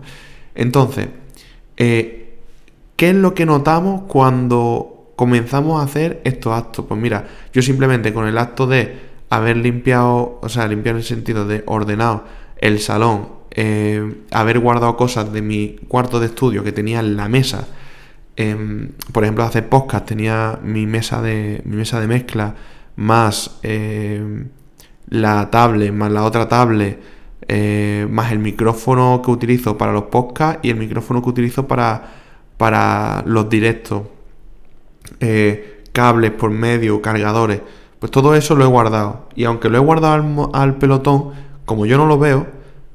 Entonces, 0.54 1.08
eh, 1.76 2.38
¿qué 2.96 3.10
es 3.10 3.14
lo 3.14 3.34
que 3.34 3.44
notamos 3.44 4.04
cuando 4.08 5.12
comenzamos 5.16 5.82
a 5.82 5.84
hacer 5.84 6.22
estos 6.24 6.54
actos? 6.54 6.86
Pues 6.88 6.98
mira, 6.98 7.26
yo 7.52 7.60
simplemente 7.60 8.14
con 8.14 8.26
el 8.26 8.38
acto 8.38 8.66
de 8.66 9.09
haber 9.30 9.56
limpiado, 9.56 10.38
o 10.42 10.48
sea, 10.48 10.66
limpiar 10.66 10.96
en 10.96 10.98
el 10.98 11.04
sentido 11.04 11.46
de 11.46 11.62
ordenado 11.66 12.24
el 12.58 12.80
salón, 12.80 13.28
eh, 13.52 14.22
haber 14.32 14.58
guardado 14.58 14.96
cosas 14.96 15.32
de 15.32 15.40
mi 15.40 15.76
cuarto 15.88 16.20
de 16.20 16.26
estudio 16.26 16.62
que 16.62 16.72
tenía 16.72 17.00
en 17.00 17.16
la 17.16 17.28
mesa, 17.28 17.68
em, 18.36 18.90
por 19.12 19.24
ejemplo, 19.24 19.44
hacer 19.44 19.68
podcast 19.68 20.06
tenía 20.06 20.58
mi 20.62 20.86
mesa 20.86 21.22
de, 21.22 21.62
mi 21.64 21.76
mesa 21.76 22.00
de 22.00 22.06
mezcla 22.06 22.54
más 22.96 23.58
em, 23.62 24.48
la 25.08 25.50
tablet, 25.50 25.92
más 25.92 26.12
la 26.12 26.24
otra 26.24 26.48
tablet, 26.48 27.00
eh, 27.48 28.06
más 28.10 28.32
el 28.32 28.38
micrófono 28.38 29.22
que 29.24 29.30
utilizo 29.30 29.76
para 29.78 29.92
los 29.92 30.04
podcasts 30.04 30.60
y 30.62 30.70
el 30.70 30.76
micrófono 30.76 31.22
que 31.22 31.30
utilizo 31.30 31.66
para, 31.66 32.12
para 32.56 33.22
los 33.26 33.48
directos, 33.48 34.02
eh, 35.20 35.82
cables 35.92 36.30
por 36.32 36.50
medio, 36.50 37.02
cargadores, 37.02 37.60
pues 38.00 38.10
todo 38.10 38.34
eso 38.34 38.56
lo 38.56 38.64
he 38.64 38.66
guardado. 38.66 39.28
Y 39.36 39.44
aunque 39.44 39.68
lo 39.68 39.76
he 39.76 39.80
guardado 39.80 40.50
al 40.52 40.76
pelotón, 40.78 41.30
como 41.64 41.86
yo 41.86 41.96
no 41.96 42.06
lo 42.06 42.18
veo, 42.18 42.48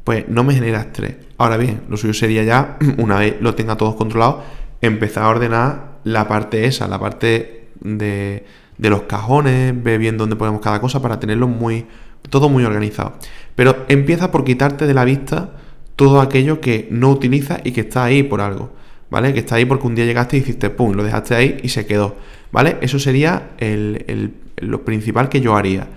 pues 0.03 0.27
no 0.27 0.43
me 0.43 0.53
genera 0.53 0.81
estrés. 0.81 1.15
Ahora 1.37 1.55
bien, 1.57 1.83
lo 1.87 1.95
suyo 1.95 2.13
sería 2.13 2.43
ya, 2.43 2.77
una 2.97 3.19
vez 3.19 3.37
lo 3.39 3.55
tenga 3.55 3.77
todo 3.77 3.95
controlado, 3.95 4.43
empezar 4.81 5.23
a 5.23 5.29
ordenar 5.29 5.99
la 6.03 6.27
parte 6.27 6.65
esa, 6.65 6.87
la 6.87 6.99
parte 6.99 7.69
de, 7.79 8.45
de 8.77 8.89
los 8.89 9.03
cajones, 9.03 9.81
ver 9.81 9.99
bien 9.99 10.17
dónde 10.17 10.35
ponemos 10.35 10.61
cada 10.61 10.81
cosa 10.81 11.01
para 11.01 11.19
tenerlo 11.19 11.47
muy, 11.47 11.85
todo 12.29 12.49
muy 12.49 12.65
organizado. 12.65 13.13
Pero 13.55 13.85
empieza 13.87 14.31
por 14.31 14.43
quitarte 14.43 14.87
de 14.87 14.93
la 14.93 15.05
vista 15.05 15.51
todo 15.95 16.19
aquello 16.19 16.59
que 16.59 16.87
no 16.91 17.09
utilizas 17.09 17.61
y 17.63 17.71
que 17.71 17.81
está 17.81 18.03
ahí 18.03 18.23
por 18.23 18.41
algo, 18.41 18.71
¿vale? 19.15 19.31
Que 19.31 19.39
está 19.39 19.55
ahí 19.55 19.63
porque 19.63 19.87
un 19.87 19.95
día 19.95 20.03
llegaste 20.03 20.35
y 20.35 20.41
hiciste 20.41 20.69
pum, 20.69 20.91
lo 20.91 21.01
dejaste 21.01 21.35
ahí 21.35 21.57
y 21.63 21.69
se 21.69 21.85
quedó, 21.85 22.17
¿vale? 22.51 22.75
Eso 22.81 22.99
sería 22.99 23.51
el, 23.59 24.33
lo 24.57 24.83
principal 24.83 25.29
que 25.29 25.39
yo 25.39 25.55
haría, 25.55 25.87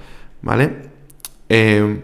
¿vale? 0.40 0.70
Eh, 1.48 2.00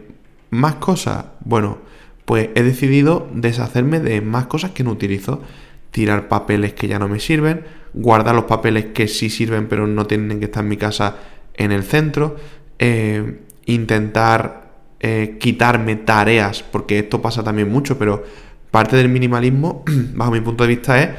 más 0.51 0.75
cosas, 0.75 1.27
bueno, 1.45 1.79
pues 2.25 2.49
he 2.57 2.65
decidido 2.65 3.29
deshacerme 3.33 4.01
de 4.01 4.23
más 4.23 4.47
cosas 4.47 4.73
que 4.73 4.83
no 4.83 4.91
utilizo. 4.91 5.41
Tirar 5.93 6.27
papeles 6.27 6.73
que 6.73 6.89
ya 6.89 6.99
no 6.99 7.07
me 7.07 7.21
sirven, 7.21 7.63
guardar 7.93 8.35
los 8.35 8.47
papeles 8.47 8.87
que 8.87 9.07
sí 9.07 9.31
sirven 9.31 9.69
pero 9.69 9.87
no 9.87 10.09
tienen 10.09 10.41
que 10.41 10.47
estar 10.47 10.65
en 10.65 10.69
mi 10.69 10.77
casa 10.77 11.15
en 11.55 11.71
el 11.71 11.85
centro, 11.85 12.35
eh, 12.81 13.39
intentar 13.67 14.73
eh, 14.99 15.37
quitarme 15.39 15.95
tareas, 15.95 16.65
porque 16.65 16.99
esto 16.99 17.23
pasa 17.23 17.45
también 17.45 17.71
mucho, 17.71 17.97
pero 17.97 18.25
parte 18.75 18.97
del 18.97 19.09
minimalismo, 19.09 19.85
bajo 20.15 20.33
mi 20.33 20.41
punto 20.41 20.65
de 20.65 20.69
vista, 20.69 21.01
es 21.01 21.11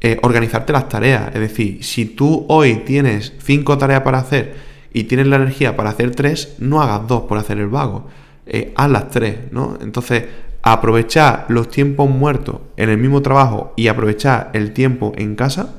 eh, 0.00 0.18
organizarte 0.22 0.72
las 0.72 0.88
tareas. 0.88 1.28
Es 1.34 1.40
decir, 1.40 1.84
si 1.84 2.06
tú 2.06 2.46
hoy 2.48 2.76
tienes 2.86 3.34
cinco 3.44 3.76
tareas 3.76 4.00
para 4.00 4.16
hacer 4.16 4.54
y 4.90 5.04
tienes 5.04 5.26
la 5.26 5.36
energía 5.36 5.76
para 5.76 5.90
hacer 5.90 6.14
tres, 6.14 6.54
no 6.58 6.80
hagas 6.80 7.06
dos 7.06 7.24
por 7.24 7.36
hacer 7.36 7.58
el 7.58 7.66
vago 7.66 8.08
eh, 8.46 8.72
a 8.76 8.88
las 8.88 9.10
tres, 9.10 9.52
¿no? 9.52 9.76
Entonces, 9.82 10.24
aprovechar 10.62 11.44
los 11.48 11.68
tiempos 11.68 12.08
muertos 12.08 12.60
en 12.78 12.88
el 12.88 12.96
mismo 12.96 13.20
trabajo 13.20 13.74
y 13.76 13.88
aprovechar 13.88 14.48
el 14.54 14.72
tiempo 14.72 15.12
en 15.16 15.36
casa 15.36 15.74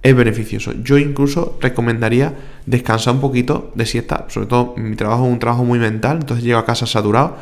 es 0.00 0.14
beneficioso. 0.14 0.74
Yo 0.80 0.96
incluso 0.96 1.58
recomendaría 1.60 2.34
descansar 2.66 3.14
un 3.14 3.20
poquito 3.20 3.72
de 3.74 3.84
siesta, 3.84 4.26
sobre 4.28 4.46
todo 4.46 4.74
mi 4.76 4.94
trabajo 4.94 5.26
es 5.26 5.32
un 5.32 5.40
trabajo 5.40 5.64
muy 5.64 5.80
mental, 5.80 6.18
entonces 6.20 6.44
llego 6.44 6.60
a 6.60 6.64
casa 6.64 6.86
saturado. 6.86 7.36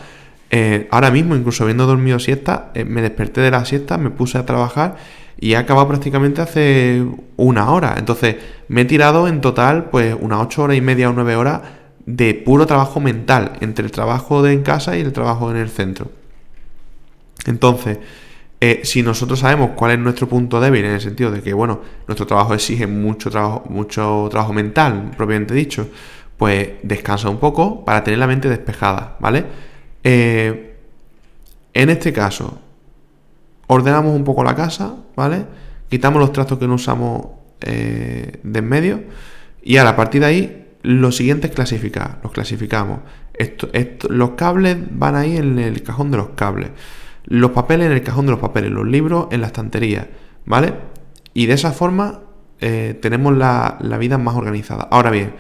Eh, 0.57 0.87
ahora 0.93 1.11
mismo, 1.11 1.35
incluso 1.35 1.65
habiendo 1.65 1.85
dormido 1.85 2.21
siesta, 2.21 2.71
eh, 2.75 2.85
me 2.85 3.03
desperté 3.03 3.41
de 3.41 3.51
la 3.51 3.65
siesta, 3.65 3.99
me 3.99 4.11
puse 4.11 4.39
a 4.39 4.47
trabajar 4.47 4.95
y 5.37 5.55
he 5.55 5.57
acabado 5.57 5.89
prácticamente 5.89 6.43
hace 6.43 7.05
una 7.37 7.73
hora. 7.73 7.97
Entonces, 7.99 8.37
me 8.69 8.83
he 8.83 8.85
tirado 8.85 9.27
en 9.27 9.41
total 9.41 9.87
pues 9.87 10.17
unas 10.21 10.41
ocho 10.43 10.63
horas 10.63 10.77
y 10.77 10.81
media 10.81 11.11
o 11.11 11.13
nueve 11.13 11.35
horas 11.35 11.63
de 12.07 12.35
puro 12.35 12.67
trabajo 12.67 13.01
mental 13.01 13.55
entre 13.63 13.85
el 13.85 13.91
trabajo 13.91 14.45
de 14.45 14.53
en 14.53 14.63
casa 14.63 14.97
y 14.97 15.01
el 15.01 15.13
trabajo 15.13 15.51
en 15.51 15.57
el 15.57 15.71
centro. 15.71 16.13
Entonces, 17.47 17.99
eh, 18.61 18.83
si 18.85 19.03
nosotros 19.03 19.41
sabemos 19.41 19.71
cuál 19.75 19.91
es 19.91 19.99
nuestro 19.99 20.29
punto 20.29 20.61
débil, 20.61 20.85
en 20.85 20.93
el 20.93 21.01
sentido 21.01 21.33
de 21.33 21.43
que, 21.43 21.53
bueno, 21.53 21.81
nuestro 22.07 22.29
trabajo 22.29 22.55
exige 22.55 22.87
mucho 22.87 23.29
trabajo, 23.29 23.65
mucho 23.71 24.29
trabajo 24.31 24.53
mental, 24.53 25.11
propiamente 25.17 25.53
dicho, 25.53 25.89
pues 26.39 26.75
descansa 26.85 27.29
un 27.29 27.39
poco 27.39 27.85
para 27.85 28.05
tener 28.05 28.21
la 28.21 28.29
mente 28.29 28.49
despejada, 28.49 29.17
¿vale? 29.19 29.74
Eh, 30.05 30.77
en 31.73 31.91
este 31.91 32.13
caso, 32.13 32.61
ordenamos 33.67 34.15
un 34.15 34.25
poco 34.25 34.45
la 34.45 34.55
casa, 34.55 34.95
¿vale? 35.17 35.45
Quitamos 35.89 36.21
los 36.21 36.33
trastos 36.33 36.59
que 36.59 36.69
no 36.69 36.75
usamos 36.75 37.27
eh, 37.61 38.41
de 38.43 38.59
en 38.59 38.69
medio 38.69 39.03
y 39.63 39.79
ahora 39.79 39.91
a 39.91 39.97
partir 39.97 40.21
de 40.21 40.27
ahí 40.27 40.67
lo 40.83 41.11
siguiente 41.13 41.47
es 41.47 41.55
clasificar, 41.55 42.21
los 42.23 42.33
clasificamos. 42.33 43.01
Esto, 43.33 43.69
los 44.11 44.31
cables 44.33 44.77
van 44.91 45.17
ahí 45.17 45.37
en 45.37 45.59
el 45.59 45.83
cajón 45.83 46.11
de 46.11 46.19
los 46.19 46.31
cables. 46.31 46.71
Los 47.25 47.53
papeles 47.53 47.87
en 47.87 47.93
el 47.93 48.03
cajón 48.03 48.27
de 48.27 48.33
los 48.33 48.41
papeles, 48.41 48.71
los 48.71 48.87
libros 48.87 49.29
en 49.31 49.41
la 49.41 49.47
estantería, 49.47 50.11
¿vale? 50.45 50.75
Y 51.33 51.47
de 51.47 51.55
esa 51.55 51.73
forma 51.73 52.21
eh, 52.61 52.99
tenemos 53.01 53.37
la, 53.37 53.79
vida 53.99 54.19
más 54.19 54.37
organizada. 54.37 54.89
Ahora 54.91 55.11
bien, 55.11 55.35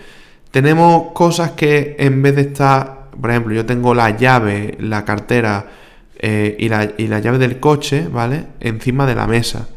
tenemos 0.50 1.12
cosas 1.12 1.52
que 1.52 1.97
en 1.99 2.23
vez 2.23 2.37
de 2.37 2.42
estar, 2.42 2.93
por 3.21 3.30
ejemplo, 3.30 3.54
yo 3.54 3.66
tengo 3.66 3.94
la 3.94 4.16
llave, 4.16 4.76
la 4.80 5.04
cartera 5.04 5.66
eh, 6.18 6.56
y, 6.59 6.68
la, 6.68 7.18
llave 7.21 7.38
del 7.38 7.61
coche, 7.61 8.09
¿vale? 8.09 8.47
Encima 8.61 9.06
de 9.06 9.14
la 9.14 9.26
mesa. 9.26 9.68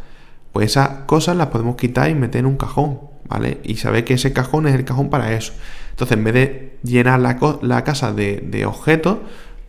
Pues 0.53 0.71
esas 0.71 0.89
cosas 1.05 1.35
las 1.35 1.47
podemos 1.47 1.75
quitar 1.75 2.09
y 2.09 2.15
meter 2.15 2.39
en 2.39 2.45
un 2.45 2.57
cajón. 2.57 2.99
¿vale? 3.27 3.59
Y 3.63 3.75
sabe 3.75 4.03
que 4.03 4.13
ese 4.15 4.33
cajón 4.33 4.67
es 4.67 4.75
el 4.75 4.85
cajón 4.85 5.09
para 5.09 5.33
eso. 5.33 5.53
Entonces, 5.91 6.17
en 6.17 6.23
vez 6.23 6.33
de 6.33 6.77
llenar 6.83 7.19
la, 7.19 7.83
casa 7.83 8.13
de, 8.13 8.65
objetos, 8.65 9.17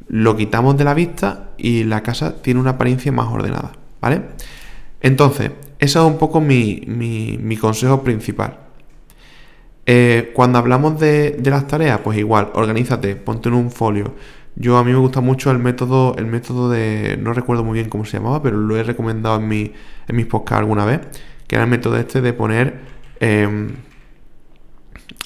lo 0.08 0.36
quitamos 0.36 0.76
de 0.76 0.84
la 0.84 0.94
vista 0.94 1.50
y 1.56 1.84
la 1.84 2.02
casa 2.02 2.40
tiene 2.42 2.60
una 2.60 2.70
apariencia 2.70 3.12
más 3.12 3.28
ordenada, 3.28 3.72
¿vale? 4.00 4.22
Entonces, 5.00 5.52
ese 5.78 5.98
es 5.98 6.04
un 6.04 6.18
poco 6.18 6.40
mi, 6.40 7.58
consejo 7.60 8.02
principal. 8.02 8.58
Eh, 9.90 10.32
cuando 10.34 10.58
hablamos 10.58 11.00
de, 11.00 11.40
las 11.44 11.66
tareas, 11.66 12.00
pues 12.04 12.18
igual, 12.18 12.50
organízate, 12.52 13.16
ponte 13.16 13.48
en 13.48 13.54
un 13.54 13.70
folio. 13.70 14.14
Yo 14.54 14.76
a 14.76 14.84
mí 14.84 14.92
me 14.92 14.98
gusta 14.98 15.20
mucho 15.20 15.50
el 15.50 15.58
método, 15.58 16.14
el 16.18 16.26
método 16.26 16.68
de, 16.68 17.18
no 17.20 17.32
recuerdo 17.32 17.64
muy 17.64 17.74
bien 17.74 17.88
cómo 17.88 18.04
se 18.04 18.18
llamaba, 18.18 18.42
pero 18.42 18.58
lo 18.58 18.76
he 18.76 18.82
recomendado 18.82 19.36
en 19.36 19.48
mis 19.48 20.26
podcasts 20.26 20.60
alguna 20.60 20.84
vez, 20.84 21.00
que 21.46 21.56
era 21.56 21.64
el 21.64 21.70
método 21.70 21.96
este 21.96 22.20
de 22.20 22.32
poner 22.32 22.98
Em, 23.20 23.68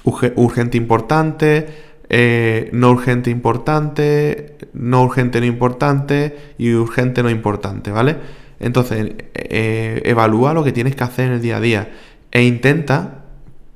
urgente 0.04 0.76
importante, 0.78 1.68
eh, 2.08 2.70
no 2.72 2.90
urgente 2.90 3.30
importante, 3.30 4.56
no 4.72 5.02
urgente 5.04 5.40
no 5.40 5.46
importante 5.46 6.54
y 6.58 6.72
urgente 6.72 7.22
no 7.22 7.30
importante, 7.30 7.90
¿vale? 7.90 8.16
Entonces, 8.60 9.14
eh, 9.34 10.02
evalúa 10.04 10.54
lo 10.54 10.64
que 10.64 10.72
tienes 10.72 10.96
que 10.96 11.04
hacer 11.04 11.26
en 11.26 11.32
el 11.32 11.42
día 11.42 11.56
a 11.58 11.60
día 11.60 11.90
e 12.30 12.42
intenta, 12.44 13.21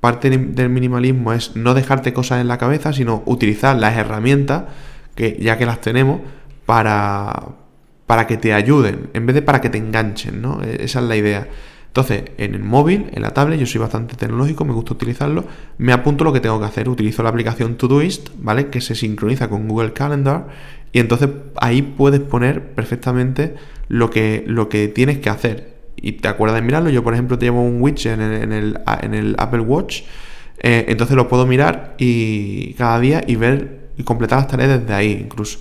parte 0.06 0.30
del 0.30 0.68
minimalismo 0.68 1.32
es 1.32 1.56
no 1.56 1.74
dejarte 1.74 2.12
cosas 2.12 2.40
en 2.40 2.46
la 2.46 2.58
cabeza, 2.58 2.92
sino 2.92 3.24
utilizar 3.26 3.76
las 3.76 3.96
herramientas, 3.96 4.62
que 5.16 5.36
ya 5.40 5.58
que 5.58 5.66
las 5.66 5.80
tenemos, 5.80 6.20
para, 6.64 7.48
para 8.06 8.28
que 8.28 8.36
te 8.36 8.54
ayuden, 8.54 9.10
en 9.14 9.26
vez 9.26 9.34
de 9.34 9.42
para 9.42 9.60
que 9.60 9.68
te 9.68 9.78
enganchen, 9.78 10.40
¿no? 10.40 10.62
E-, 10.62 10.84
esa 10.84 11.00
es 11.00 11.06
la 11.06 11.16
idea. 11.16 11.48
Entonces, 11.88 12.22
en 12.38 12.54
el 12.54 12.62
móvil, 12.62 13.06
en 13.14 13.20
la 13.20 13.30
tablet, 13.30 13.58
yo 13.58 13.66
soy 13.66 13.80
bastante 13.80 14.14
tecnológico, 14.14 14.64
me 14.64 14.74
gusta 14.74 14.92
utilizarlo, 14.92 15.44
me 15.78 15.92
apunto 15.92 16.22
lo 16.22 16.32
que 16.32 16.38
tengo 16.38 16.60
que 16.60 16.66
hacer, 16.66 16.88
utilizo 16.88 17.24
la 17.24 17.30
aplicación 17.30 17.74
Todoist, 17.74 18.28
¿vale? 18.38 18.68
Que 18.68 18.80
se 18.80 18.94
sincroniza 18.94 19.48
con 19.48 19.66
Google 19.66 19.92
Calendar 19.92 20.46
y 20.92 21.00
entonces 21.00 21.30
ahí 21.56 21.82
puedes 21.82 22.20
poner 22.20 22.62
perfectamente 22.74 23.56
lo 23.88 24.08
que, 24.10 24.44
lo 24.46 24.68
que 24.68 24.86
tienes 24.86 25.18
que 25.18 25.30
hacer. 25.30 25.75
Y 25.96 26.12
te 26.12 26.28
acuerdas 26.28 26.60
de 26.60 26.62
mirarlo, 26.62 26.90
yo 26.90 27.02
por 27.02 27.14
ejemplo 27.14 27.38
te 27.38 27.46
llevo 27.46 27.62
un 27.62 27.80
widget 27.80 28.06
en 28.14 28.20
el, 28.52 28.80
en 29.02 29.14
el, 29.14 29.34
Apple 29.38 29.60
Watch, 29.60 30.02
eh, 30.58 30.84
entonces 30.88 31.16
lo 31.16 31.28
puedo 31.28 31.46
mirar 31.46 31.94
y 31.98 32.74
cada 32.74 33.00
día 33.00 33.22
y 33.26 33.36
ver 33.36 33.88
y 33.96 34.02
completar 34.02 34.38
las 34.38 34.48
tareas 34.48 34.80
desde 34.80 34.94
ahí 34.94 35.12
incluso. 35.12 35.60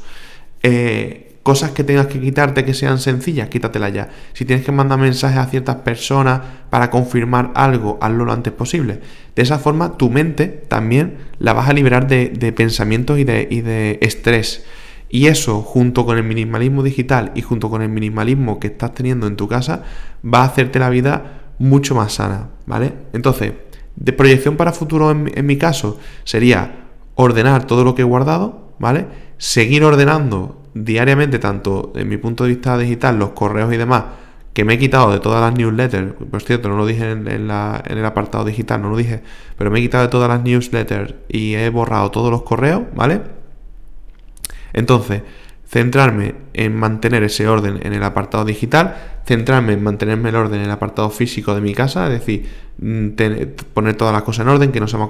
Eh, 0.62 1.26
Cosas 1.46 1.70
que 1.70 1.84
tengas 1.84 2.08
que 2.08 2.20
quitarte 2.20 2.66
que 2.66 2.74
sean 2.74 2.98
sencillas, 2.98 3.50
quítatelas 3.50 3.94
ya. 3.94 4.10
Si 4.34 4.46
tienes 4.46 4.66
que 4.66 4.72
mandar 4.72 4.98
mensajes 4.98 5.38
a 5.38 5.46
ciertas 5.46 5.76
personas 5.76 6.42
para 6.72 6.90
confirmar 6.90 7.52
algo, 7.54 8.00
hazlo 8.02 8.26
lo 8.26 8.34
antes 8.34 8.52
posible. 8.52 9.00
De 9.36 9.44
esa 9.44 9.60
forma, 9.60 9.96
tu 9.96 10.10
mente 10.10 10.48
también 10.48 11.18
la 11.38 11.54
vas 11.54 11.70
a 11.70 11.74
liberar 11.74 12.08
de, 12.08 12.52
pensamientos 12.52 13.20
y 13.20 13.26
de, 13.26 13.48
y 13.48 13.62
de 13.62 14.00
estrés. 14.02 14.66
Y 15.16 15.28
eso, 15.28 15.62
junto 15.62 16.06
con 16.06 16.18
el 16.18 16.26
minimalismo 16.26 16.84
digital 16.84 17.32
y 17.36 17.42
junto 17.42 17.70
con 17.70 17.82
el 17.82 17.88
minimalismo 17.88 18.60
que 18.60 18.68
estás 18.68 18.94
teniendo 18.94 19.28
en 19.28 19.38
tu 19.38 19.48
casa, 19.48 19.82
va 20.26 20.42
a 20.42 20.44
hacerte 20.44 20.78
la 20.78 20.90
vida 20.90 21.54
mucho 21.58 21.96
más 21.96 22.16
sana, 22.16 22.50
¿vale? 22.66 22.92
Entonces, 23.14 23.54
de 23.96 24.12
proyección 24.12 24.58
para 24.58 24.74
futuro 24.74 25.12
en, 25.12 25.46
mi 25.46 25.56
caso 25.56 25.98
sería 26.26 26.90
ordenar 27.16 27.66
todo 27.66 27.86
lo 27.86 27.96
que 27.96 28.02
he 28.02 28.04
guardado, 28.04 28.74
¿vale? 28.78 29.08
Seguir 29.38 29.86
ordenando 29.86 30.62
diariamente, 30.74 31.40
tanto 31.40 31.94
en 31.96 32.10
mi 32.10 32.18
punto 32.18 32.44
de 32.44 32.50
vista 32.50 32.78
digital, 32.78 33.18
los 33.18 33.30
correos 33.30 33.74
y 33.74 33.78
demás, 33.78 34.04
que 34.52 34.66
me 34.66 34.74
he 34.74 34.78
quitado 34.78 35.14
de 35.14 35.22
todas 35.22 35.40
las 35.40 35.58
newsletters, 35.58 36.12
por 36.30 36.42
cierto, 36.42 36.68
no 36.68 36.76
lo 36.76 36.86
dije 36.86 37.12
en, 37.12 37.48
la, 37.48 37.82
en 37.88 37.98
el 37.98 38.06
apartado 38.06 38.44
digital, 38.44 38.82
no 38.82 38.90
lo 38.90 38.98
dije, 38.98 39.22
pero 39.58 39.72
me 39.72 39.80
he 39.80 39.82
quitado 39.82 40.04
de 40.04 40.10
todas 40.10 40.28
las 40.28 40.44
newsletters 40.44 41.14
y 41.30 41.54
he 41.54 41.70
borrado 41.70 42.12
todos 42.12 42.30
los 42.30 42.42
correos, 42.42 42.82
¿vale? 42.94 43.35
Entonces, 44.76 45.24
centrarme 45.68 46.36
en 46.54 46.76
mantener 46.76 47.24
ese 47.24 47.48
orden 47.48 47.80
en 47.82 47.94
el 47.94 48.04
apartado 48.04 48.46
digital, 48.46 49.22
centrarme 49.26 49.74
en 49.74 49.82
mantenerme 49.82 50.30
el 50.30 50.36
orden 50.36 50.60
en 50.60 50.66
el 50.66 50.72
apartado 50.72 51.10
físico 51.10 51.56
de 51.56 51.62
mi 51.62 51.74
casa, 51.74 52.06
es 52.06 52.20
decir, 52.20 52.46
mm, 52.78 53.08
poner 53.74 53.96
todas 53.96 54.14
las 54.14 54.22
cosas 54.22 54.46
en 54.46 54.50
orden, 54.50 54.72
que 54.72 54.80
no 54.80 54.88
se 54.88 54.98
me, 54.98 55.06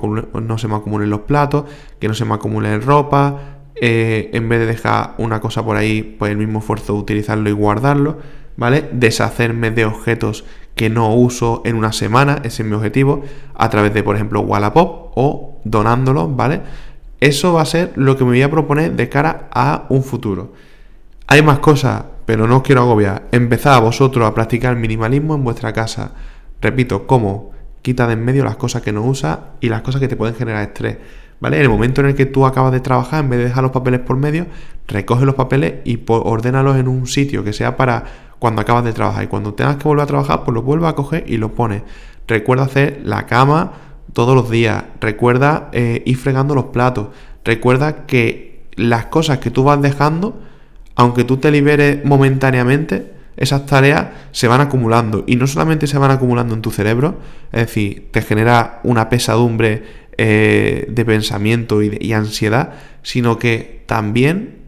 acumulen 0.76 1.10
los 1.10 1.22
platos, 1.22 1.66
que 2.00 2.08
no 2.08 2.14
se 2.14 2.24
me 2.24 2.36
acumule 2.36 2.80
ropa, 2.80 3.40
eh, 3.76 4.30
en 4.32 4.48
vez 4.48 4.60
de 4.60 4.68
dejar 4.68 5.16
una 5.18 5.42
cosa 5.42 5.66
por 5.66 5.76
ahí, 5.76 6.16
pues 6.18 6.32
el 6.32 6.38
mismo 6.38 6.60
esfuerzo 6.60 6.94
de 6.94 7.00
utilizarlo 7.00 7.50
y 7.50 7.54
guardarlo. 7.54 8.20
¿vale? 8.58 8.90
Deshacerme 8.92 9.72
de 9.72 9.86
objetos 9.86 10.46
que 10.76 10.90
no 10.90 11.14
uso 11.14 11.62
en 11.66 11.76
una 11.76 11.92
semana, 11.92 12.40
ese 12.44 12.64
es 12.64 12.70
mi 12.70 12.76
objetivo, 12.76 13.24
a 13.54 13.70
través 13.70 13.94
de, 13.94 14.04
por 14.04 14.16
ejemplo, 14.16 14.42
Wallapop 14.42 15.12
o 15.16 15.60
donándolos, 15.64 16.36
¿vale? 16.36 16.62
Eso 17.20 17.54
va 17.54 17.62
a 17.62 17.66
ser 17.66 17.94
lo 17.96 18.18
que 18.18 18.24
me 18.24 18.32
voy 18.32 18.42
a 18.42 18.52
proponer 18.52 18.94
de 18.94 19.10
cara 19.10 19.48
a 19.52 19.86
un 19.90 20.04
futuro. 20.04 20.54
Hay 21.28 21.42
más 21.42 21.60
cosas, 21.60 22.04
pero 22.26 22.48
no 22.48 22.58
os 22.58 22.64
quiero 22.64 22.82
agobiar. 22.82 23.28
Empezad 23.32 23.82
vosotros 23.82 24.28
a 24.28 24.34
practicar 24.34 24.76
minimalismo 24.76 25.36
en 25.36 25.44
vuestra 25.44 25.74
casa. 25.74 26.12
Repito, 26.62 27.08
¿cómo? 27.08 27.52
Quita 27.82 28.08
de 28.08 28.14
en 28.14 28.26
medio 28.26 28.44
las 28.44 28.58
cosas 28.58 28.82
que 28.82 28.92
no 28.92 29.04
usas 29.04 29.40
y 29.60 29.70
las 29.70 29.82
cosas 29.82 30.02
que 30.02 30.08
te 30.08 30.16
pueden 30.16 30.36
generar 30.36 30.64
estrés. 30.64 30.98
¿Vale? 31.40 31.58
En 31.58 31.64
el 31.64 31.70
momento 31.70 32.02
en 32.02 32.08
el 32.08 32.16
que 32.16 32.26
tú 32.26 32.46
acabas 32.46 32.72
de 32.72 32.80
trabajar, 32.80 33.24
en 33.24 33.30
vez 33.30 33.40
de 33.40 33.46
dejar 33.46 33.64
los 33.64 33.72
papeles 33.72 34.00
por 34.00 34.18
medio, 34.18 34.48
recoge 34.88 35.26
los 35.26 35.36
papeles 35.36 35.76
y 35.84 36.00
ordénalos 36.08 36.78
en 36.78 36.88
un 36.88 37.08
sitio 37.08 37.44
que 37.44 37.54
sea 37.54 37.76
para 37.76 38.06
cuando 38.40 38.62
acabas 38.62 38.84
de 38.86 38.94
trabajar. 38.94 39.24
Y 39.24 39.28
cuando 39.28 39.54
tengas 39.54 39.78
que 39.78 39.84
volver 39.84 40.04
a 40.04 40.08
trabajar, 40.08 40.44
pues 40.44 40.54
lo 40.54 40.62
vuelves 40.62 40.90
a 40.90 40.94
coger 40.94 41.26
y 41.28 41.38
lo 41.38 41.54
pones. 41.54 41.84
Recuerda 42.28 42.64
hacer 42.64 43.02
la 43.04 43.26
cama 43.26 43.74
todos 44.14 44.36
los 44.36 44.50
días. 44.50 44.84
Recuerda 45.00 45.70
eh, 45.72 46.02
ir 46.06 46.18
fregando 46.18 46.56
los 46.56 46.66
platos. 46.66 47.08
Recuerda 47.44 48.06
que 48.06 48.66
las 48.76 49.06
cosas 49.08 49.40
que 49.40 49.52
tú 49.52 49.64
vas 49.64 49.82
dejando, 49.82 50.42
aunque 50.96 51.24
tú 51.24 51.38
te 51.38 51.52
liberes 51.52 52.04
momentáneamente, 52.06 53.14
esas 53.38 53.66
tareas 53.66 54.08
se 54.32 54.48
van 54.48 54.62
acumulando. 54.62 55.24
Y 55.28 55.36
no 55.36 55.48
solamente 55.48 55.88
se 55.88 55.98
van 55.98 56.12
acumulando 56.12 56.54
en 56.54 56.62
tu 56.62 56.72
cerebro, 56.72 57.20
es 57.52 57.68
decir, 57.68 58.10
te 58.12 58.22
genera 58.22 58.80
una 58.84 59.10
pesadumbre 59.10 59.84
eh, 60.18 60.86
de 60.90 61.06
pensamiento 61.06 61.84
y, 61.84 61.98
y 62.00 62.14
ansiedad, 62.14 62.74
sino 63.04 63.38
que 63.38 63.84
también 63.86 64.60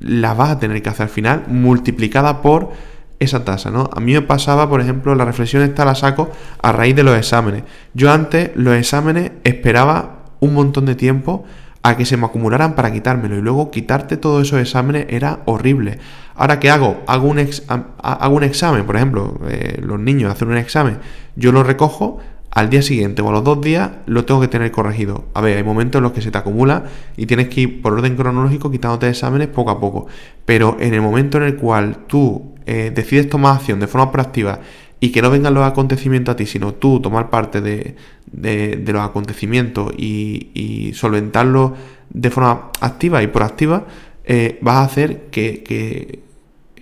las 0.00 0.36
vas 0.36 0.50
a 0.50 0.58
tener 0.58 0.82
que 0.82 0.88
hacer 0.88 1.04
al 1.04 1.10
final 1.10 1.44
multiplicada 1.48 2.42
por 2.42 2.72
esa 3.18 3.44
tasa, 3.44 3.70
¿no? 3.70 3.88
A 3.94 4.00
mí 4.00 4.12
me 4.12 4.22
pasaba, 4.22 4.68
por 4.68 4.80
ejemplo, 4.80 5.14
la 5.14 5.24
reflexión 5.24 5.62
esta 5.62 5.84
la 5.84 5.94
saco 5.94 6.30
a 6.62 6.72
raíz 6.72 6.94
de 6.94 7.02
los 7.02 7.16
exámenes. 7.16 7.64
Yo 7.94 8.12
antes 8.12 8.50
los 8.54 8.74
exámenes 8.76 9.32
esperaba 9.44 10.24
un 10.40 10.54
montón 10.54 10.86
de 10.86 10.94
tiempo 10.94 11.44
a 11.82 11.96
que 11.96 12.04
se 12.04 12.16
me 12.16 12.26
acumularan 12.26 12.74
para 12.74 12.92
quitármelo 12.92 13.36
y 13.36 13.42
luego 13.42 13.70
quitarte 13.70 14.16
todos 14.16 14.46
esos 14.46 14.60
exámenes 14.60 15.06
era 15.08 15.40
horrible. 15.44 15.98
Ahora, 16.34 16.58
¿qué 16.58 16.68
hago? 16.68 17.02
Hago 17.06 17.28
un, 17.28 17.48
hago 17.68 18.36
un 18.36 18.42
examen, 18.42 18.84
por 18.84 18.96
ejemplo, 18.96 19.40
eh, 19.48 19.80
los 19.82 20.00
niños 20.00 20.32
hacen 20.32 20.48
un 20.48 20.56
examen, 20.56 20.98
yo 21.36 21.52
lo 21.52 21.62
recojo, 21.62 22.18
al 22.50 22.70
día 22.70 22.80
siguiente 22.80 23.20
o 23.20 23.28
a 23.28 23.32
los 23.32 23.44
dos 23.44 23.60
días 23.60 23.90
lo 24.06 24.24
tengo 24.24 24.40
que 24.40 24.48
tener 24.48 24.70
corregido. 24.72 25.26
A 25.34 25.42
ver, 25.42 25.58
hay 25.58 25.62
momentos 25.62 25.98
en 25.98 26.04
los 26.04 26.12
que 26.12 26.22
se 26.22 26.30
te 26.30 26.38
acumula 26.38 26.84
y 27.14 27.26
tienes 27.26 27.48
que 27.48 27.60
ir 27.60 27.82
por 27.82 27.92
orden 27.92 28.16
cronológico 28.16 28.70
quitándote 28.70 29.10
exámenes 29.10 29.48
poco 29.48 29.70
a 29.70 29.78
poco. 29.78 30.06
Pero 30.46 30.78
en 30.80 30.94
el 30.94 31.02
momento 31.02 31.36
en 31.36 31.44
el 31.44 31.56
cual 31.56 32.06
tú 32.06 32.55
eh, 32.68 32.90
decides 32.92 33.28
tomar 33.28 33.54
acción 33.54 33.78
de 33.78 33.86
forma 33.86 34.10
proactiva 34.10 34.58
y 34.98 35.12
que 35.12 35.22
no 35.22 35.30
vengan 35.30 35.54
los 35.54 35.64
acontecimientos 35.64 36.32
a 36.32 36.36
ti, 36.36 36.46
sino 36.46 36.74
tú 36.74 37.00
tomar 37.00 37.30
parte 37.30 37.60
de, 37.60 37.94
los 38.32 39.02
acontecimientos 39.02 39.92
y, 39.96 40.90
solventarlos 40.94 41.72
de 42.10 42.30
forma 42.30 42.70
activa 42.80 43.22
y 43.22 43.28
proactiva, 43.28 43.84
eh, 44.24 44.58
vas 44.62 44.76
a 44.76 44.84
hacer 44.84 45.26
que, 45.30 46.24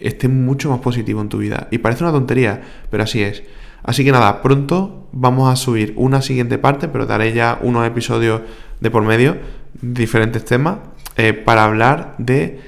esté 0.00 0.28
mucho 0.28 0.70
más 0.70 0.80
positivo 0.80 1.20
en 1.20 1.28
tu 1.28 1.38
vida. 1.38 1.68
Y 1.70 1.78
parece 1.78 2.04
una 2.04 2.12
tontería, 2.12 2.62
pero 2.90 3.02
así 3.02 3.22
es. 3.22 3.42
Así 3.82 4.04
que 4.04 4.12
nada, 4.12 4.40
pronto 4.42 5.08
vamos 5.12 5.52
a 5.52 5.56
subir 5.56 5.92
una 5.96 6.22
siguiente 6.22 6.56
parte, 6.56 6.88
pero 6.88 7.06
daré 7.06 7.32
ya 7.34 7.58
unos 7.60 7.86
episodios 7.86 8.40
de 8.80 8.90
por 8.90 9.02
medio, 9.02 9.36
diferentes 9.80 10.44
temas, 10.46 10.78
eh, 11.16 11.34
para 11.34 11.64
hablar 11.64 12.14
de 12.16 12.60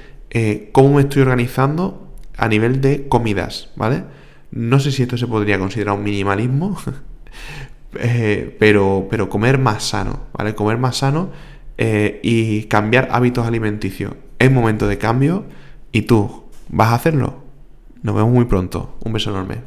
cómo 0.71 0.95
me 0.95 1.01
estoy 1.01 1.23
organizando 1.23 2.06
a 2.37 2.47
nivel 2.47 2.81
de 2.81 3.07
comidas, 3.07 3.69
¿vale? 3.75 4.03
No 4.51 4.79
sé 4.79 4.91
si 4.91 5.03
esto 5.03 5.17
se 5.17 5.27
podría 5.27 5.59
considerar 5.59 5.95
un 5.95 6.03
minimalismo, 6.03 6.77
eh, 7.99 8.55
pero, 8.59 9.07
pero 9.09 9.29
comer 9.29 9.57
más 9.57 9.83
sano, 9.83 10.21
¿vale? 10.33 10.55
Comer 10.55 10.77
más 10.77 10.97
sano 10.97 11.31
y 11.79 12.63
cambiar 12.63 13.09
hábitos 13.11 13.45
alimenticios. 13.45 14.13
Es 14.39 14.51
momento 14.51 14.87
de 14.87 14.97
cambio 14.97 15.45
y 15.91 16.03
tú, 16.03 16.45
¿vas 16.69 16.89
a 16.89 16.95
hacerlo? 16.95 17.43
Nos 18.01 18.15
vemos 18.15 18.31
muy 18.31 18.45
pronto. 18.45 18.97
Un 19.03 19.13
beso 19.13 19.29
enorme. 19.29 19.57